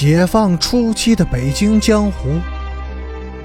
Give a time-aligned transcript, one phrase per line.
[0.00, 2.40] 解放初期的北京江湖，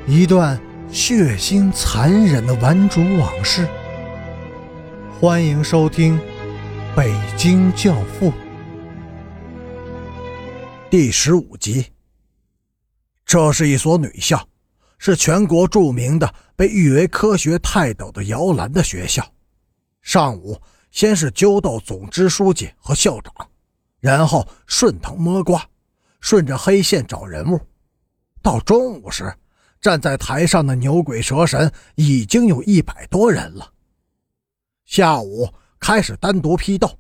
[0.08, 0.58] 一段
[0.90, 3.68] 血腥残忍的顽主往事。
[5.20, 6.18] 欢迎收听
[6.96, 8.32] 《北京教父》
[10.90, 11.88] 第十五集。
[13.26, 14.48] 这是一所女校，
[14.98, 19.30] 是全国著名的、被誉为科学泰斗的摇篮的学校。
[20.02, 20.58] 上午
[20.90, 23.34] 先是揪到总支书记和校长，
[24.00, 25.62] 然后顺藤摸瓜。
[26.26, 27.62] 顺着黑线找人物，
[28.42, 29.32] 到中午时，
[29.80, 33.72] 站在台上的牛鬼蛇神已经有一百多人了。
[34.86, 35.48] 下午
[35.80, 36.98] 开始单独批斗，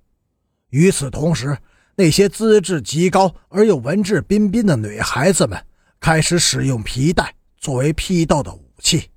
[0.70, 1.58] 与此同时，
[1.96, 5.60] 那些资质极高而又文质彬彬的女孩子们
[6.00, 9.10] 开始使用皮带作为批斗的武器。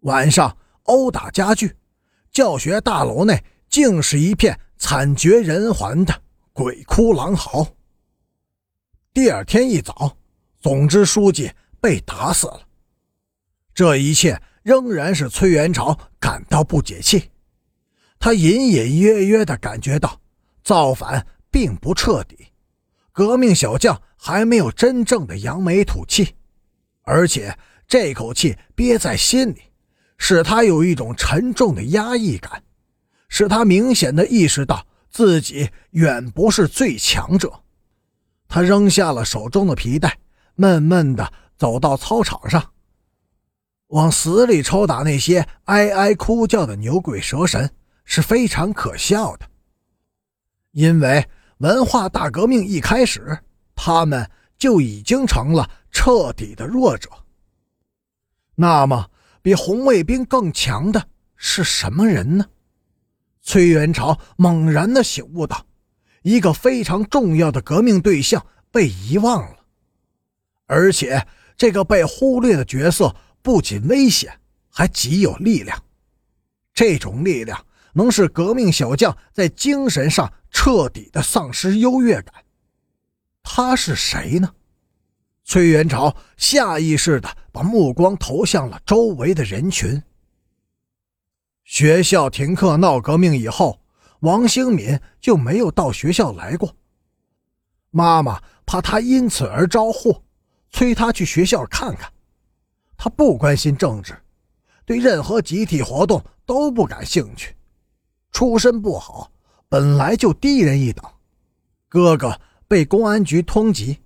[0.00, 1.74] 晚上殴打加剧，
[2.30, 6.14] 教学大楼内竟是一片惨绝人寰的
[6.52, 7.66] 鬼哭狼嚎。
[9.12, 10.16] 第二天一早，
[10.60, 12.60] 总支书记被打死了。
[13.74, 17.30] 这一切仍然是崔元朝感到不解气。
[18.20, 20.20] 他隐隐约约地感觉到，
[20.62, 22.48] 造反并不彻底，
[23.12, 26.34] 革命小将还没有真正的扬眉吐气，
[27.02, 27.56] 而且
[27.86, 29.62] 这口气憋在心里，
[30.18, 32.62] 使他有一种沉重的压抑感，
[33.28, 37.62] 使他明显地意识到自己远不是最强者。
[38.48, 40.18] 他扔下了手中的皮带，
[40.54, 42.72] 闷闷地走到操场上，
[43.88, 47.70] 往死里抽打那些哀哀哭叫的牛鬼蛇神
[48.04, 49.46] 是非常可笑的。
[50.72, 53.38] 因为文化大革命一开始，
[53.74, 57.10] 他们就已经成了彻底的弱者。
[58.54, 59.10] 那么，
[59.42, 62.46] 比红卫兵更强的是什么人呢？
[63.42, 65.64] 崔元朝猛然地醒悟到。
[66.28, 69.56] 一个非常重要的革命对象被遗忘了，
[70.66, 71.26] 而且
[71.56, 75.82] 这个被忽略的角色不仅危险，还极有力量。
[76.74, 82.34] 这种力量能使革命小将在精神上彻底的丧失优越感。
[83.42, 84.52] 他是谁呢？
[85.44, 90.02] 崔元朝下意识的把目光投向了周围的人群。
[91.64, 93.80] 学校停课闹革命以后。
[94.20, 96.74] 王兴敏就没有到学校来过。
[97.90, 100.22] 妈妈怕他因此而招祸，
[100.70, 102.12] 催他去学校看看。
[102.96, 104.18] 他不关心政治，
[104.84, 107.54] 对任何集体活动都不感兴趣。
[108.32, 109.30] 出身不好，
[109.68, 111.04] 本来就低人一等。
[111.88, 113.96] 哥哥被公安局通缉，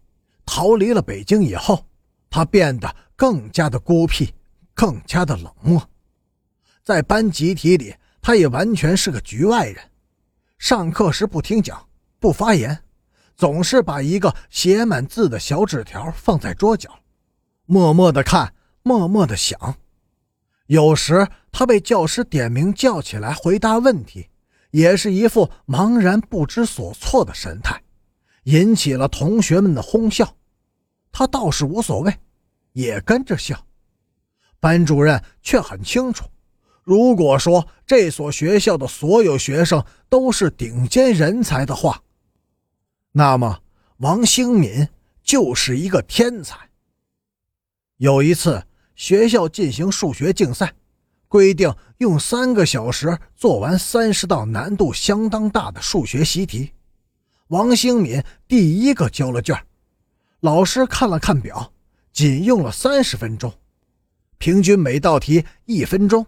[0.46, 1.84] 逃离了北京以后，
[2.30, 4.32] 他变得更加的孤僻，
[4.74, 5.82] 更加的冷漠。
[6.84, 9.90] 在班集体里，他也完全是个局外人。
[10.62, 11.88] 上课时不听讲，
[12.20, 12.84] 不发言，
[13.34, 16.88] 总是把一个写满字的小纸条放在桌角，
[17.66, 19.58] 默默的看，默默的想。
[20.68, 24.28] 有时他被教师点名叫起来回答问题，
[24.70, 27.82] 也是一副茫然不知所措的神态，
[28.44, 30.36] 引起了同学们的哄笑。
[31.10, 32.16] 他倒是无所谓，
[32.70, 33.66] 也跟着笑。
[34.60, 36.24] 班主任却很清楚。
[36.82, 42.02] 如果说这所学校的所有学生都是顶尖人才的话，
[43.12, 43.60] 那么
[43.98, 44.88] 王兴敏
[45.22, 46.70] 就是一个天才。
[47.98, 48.66] 有一次，
[48.96, 50.74] 学校进行数学竞赛，
[51.28, 56.72] 规定用三个小时做完三十道难度相当大的数学习题。
[57.46, 59.56] 王兴敏第一个交了卷，
[60.40, 61.72] 老师看了看表，
[62.12, 63.52] 仅用了三十分钟，
[64.38, 66.26] 平均每道题一分钟。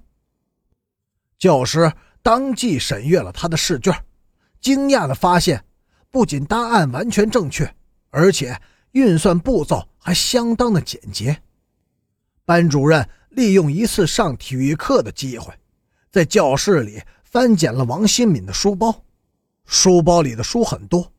[1.39, 3.95] 教师当即审阅了他的试卷，
[4.61, 5.63] 惊讶地发现，
[6.11, 7.75] 不仅答案完全正确，
[8.11, 8.59] 而且
[8.93, 11.43] 运算步骤还相当的简洁。
[12.45, 15.53] 班主任利用一次上体育课的机会，
[16.11, 19.03] 在教室里翻检了王新敏的书包，
[19.67, 21.13] 书包里的书很多，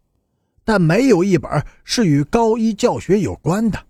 [0.63, 3.85] 但没有一本是与高一教学有关的，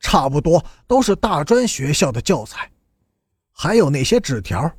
[0.00, 2.70] 差不多都是大专学校的教材，
[3.52, 4.70] 还有那些纸条。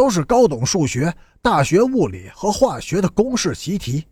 [0.00, 4.06] 都是高等数学、大学物理和化学的公式习题。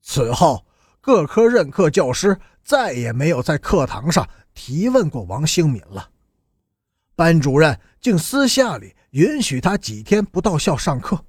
[0.00, 0.64] 此后，
[0.98, 6.08] 各科任课教师再也没有在课堂上提问过王兴敏了。
[7.14, 11.22] 班主任竟私下里允许他几天不到校上课。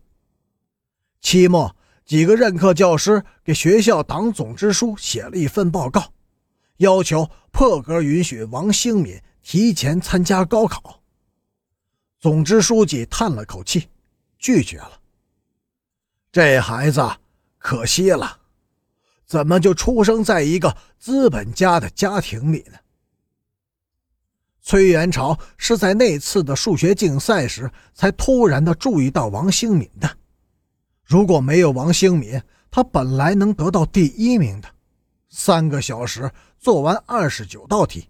[1.20, 6.14] 期末，几个任课教师给学校党总支书写了一份报告，
[6.78, 11.01] 要求破格允许王兴敏提前参加高考。
[12.22, 13.90] 总支书记叹了口气，
[14.38, 14.92] 拒绝了。
[16.32, 17.04] 这孩子
[17.58, 18.38] 可惜了，
[19.26, 22.78] 怎么就出生在一个资本家的家庭里呢？
[24.62, 30.18] 崔元朝是在那次的数学竞赛时才突然的注意到王兴敏的。
[31.04, 32.40] 如果没有王兴敏，
[32.70, 34.70] 他本来能得到第一名的。
[35.30, 38.08] 三个小时做完二十九道题，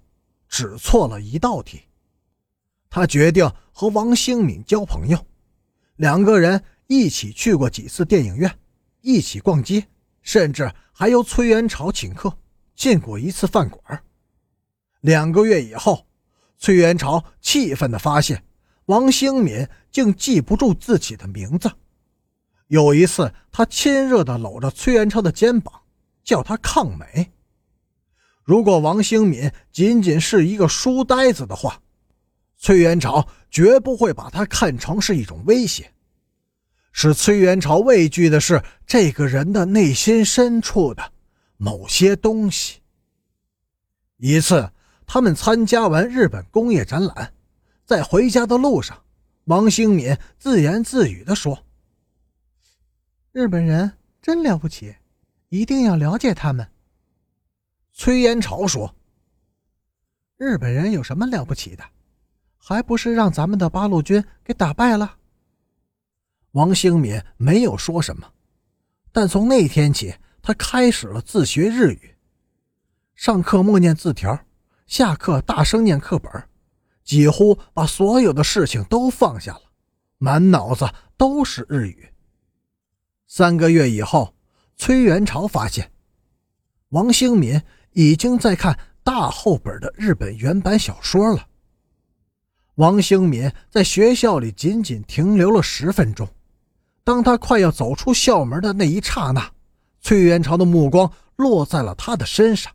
[0.50, 1.84] 只错了一道题。
[2.92, 5.26] 他决定和王兴敏交朋友，
[5.96, 8.60] 两个人一起去过几次电影院，
[9.02, 9.88] 一起逛街，
[10.22, 12.38] 甚至还由崔元朝请客
[12.76, 14.04] 进过一次饭馆。
[15.00, 16.06] 两个月以后。
[16.64, 18.44] 崔元朝气愤地发现，
[18.86, 21.72] 王兴敏竟记不住自己的名字。
[22.68, 25.82] 有一次，他亲热地搂着崔元朝的肩膀，
[26.24, 27.32] 叫他“抗美”。
[28.46, 31.82] 如果王兴敏仅仅是一个书呆子的话，
[32.62, 35.92] 崔元朝绝不会把他看成是一种威胁。
[36.94, 41.12] 使崔元朝畏惧的是这个人的内心深处的
[41.58, 42.80] 某些东西。
[44.16, 44.72] 一次。
[45.14, 47.34] 他们参加完日本工业展览，
[47.84, 49.04] 在回家的路上，
[49.44, 51.66] 王兴敏自言自语地说
[53.34, 53.92] ：“日本人
[54.22, 54.96] 真了不起，
[55.50, 56.66] 一定要了解他们。”
[57.92, 58.96] 崔延朝说
[60.40, 61.84] ：“日本人有什么了不起的？
[62.64, 65.18] 还不是让咱们的八路军给打败了？”
[66.54, 68.32] 王兴敏没有说什么，
[69.12, 72.16] 但从那天起，他开始了自学日语，
[73.16, 74.40] 上课默念字条。
[74.86, 76.30] 下课大声念课本，
[77.06, 79.62] 几乎把所有的事情都放下了，
[80.18, 80.86] 满脑子
[81.16, 82.10] 都是日语。
[83.28, 84.36] 三个月以后，
[84.76, 85.90] 崔元朝发现，
[86.90, 87.62] 王兴敏
[87.94, 91.48] 已经在看大厚本的日本原版小说了。
[92.82, 96.28] 王兴敏在学校里仅仅停留了十分钟，
[97.04, 99.52] 当他快要走出校门的那一刹那，
[100.02, 102.74] 崔元朝的目光落在了他的身上。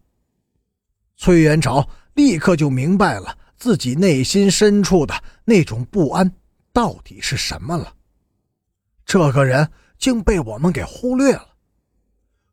[1.16, 1.86] 崔元朝。
[2.16, 5.14] 立刻就明白了自己内心深处的
[5.44, 6.32] 那种不安
[6.72, 7.92] 到底是什么了。
[9.04, 11.46] 这个人竟被我们给忽略了。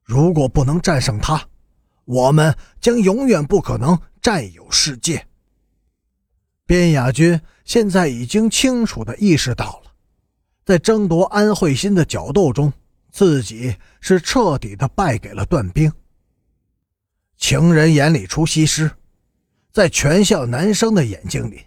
[0.04, 1.42] 如果不能战胜他，
[2.04, 5.26] 我们将永远不可能占有世界。
[6.74, 9.92] 边雅君现在已经清楚地意识到了，
[10.66, 12.74] 在争夺安慧心的角斗中，
[13.12, 15.94] 自己是彻底的败给了段兵。
[17.38, 18.90] 情人眼里出西施。
[19.72, 21.62] 在全校男生的眼睛里，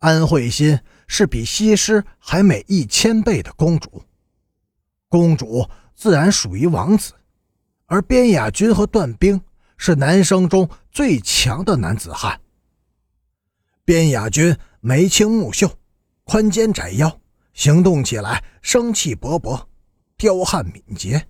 [0.00, 0.76] 安慧心
[1.06, 4.02] 是比西施还美一千倍的公主。
[5.08, 5.64] 公主
[5.94, 7.12] 自然属于王子，
[7.86, 9.40] 而边雅君和段兵
[9.76, 12.40] 是男生中最强的男子汉。
[13.90, 15.68] 边雅军眉清目秀，
[16.22, 17.20] 宽肩窄腰，
[17.54, 19.64] 行动起来生气勃勃，
[20.16, 21.26] 彪悍敏捷。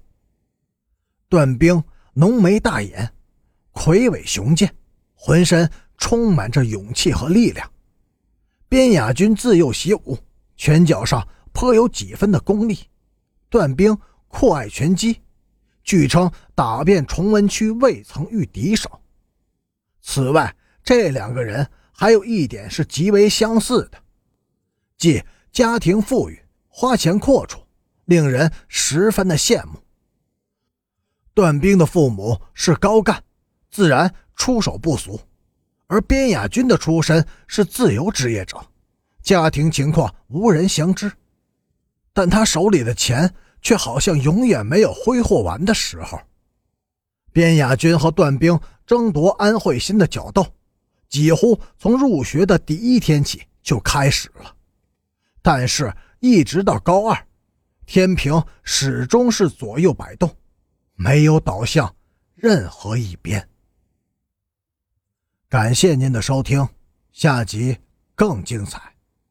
[1.31, 3.15] 段兵浓眉大眼，
[3.71, 4.77] 魁伟雄健，
[5.15, 5.71] 浑身。
[5.97, 7.71] 充满着勇气和力量。
[8.69, 10.19] 边雅军自幼习武，
[10.59, 12.81] 拳脚上颇有几分的功力。
[13.49, 13.97] 段兵
[14.29, 15.23] 酷爱拳击，
[15.83, 19.01] 据称打遍崇文区未曾遇敌手。
[20.03, 20.55] 此外，
[20.85, 21.67] 这两个人
[22.01, 23.99] 还有一点是极为相似的，
[24.97, 27.61] 即家庭富裕，花钱阔绰，
[28.07, 29.79] 令人十分的羡慕。
[31.35, 33.23] 段兵的父母是高干，
[33.71, 35.21] 自然出手不俗。
[35.89, 38.57] 而边雅军的出身是自由职业者，
[39.23, 41.13] 家庭情况无人详知，
[42.15, 46.19] 但他手里的钱却好像永远没有挥霍完的时候。
[47.31, 50.47] 边雅军和段兵争夺安慧心的角斗，
[51.11, 54.57] 几乎从入学的第一天起就开始了，
[55.43, 57.27] 但是，一直到高二，
[57.85, 60.35] 天平始终是左右摆动，
[60.95, 61.95] 没有倒向
[62.35, 63.47] 任何一边。
[65.49, 66.67] 感谢您的收听，
[67.11, 67.77] 下集
[68.15, 68.90] 更精彩。